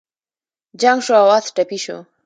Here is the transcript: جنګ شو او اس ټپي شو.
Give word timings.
جنګ 0.81 0.99
شو 1.05 1.13
او 1.21 1.27
اس 1.35 1.45
ټپي 1.55 1.77
شو. 1.83 1.97